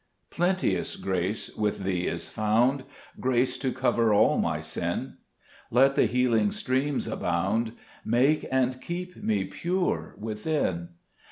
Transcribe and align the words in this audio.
5 0.31 0.35
Plenteous 0.37 0.95
grace 0.95 1.55
with 1.55 1.83
Thee 1.83 2.07
is 2.07 2.27
found, 2.27 2.85
Grace 3.19 3.55
to 3.59 3.71
cover 3.71 4.11
all 4.11 4.39
my 4.39 4.59
sin; 4.59 5.17
Let 5.69 5.93
the 5.93 6.07
healing 6.07 6.49
streams 6.51 7.05
abound; 7.05 7.73
Make 8.03 8.47
and 8.51 8.81
keep 8.81 9.15
me 9.23 9.43
pure 9.43 10.15
within. 10.17 10.89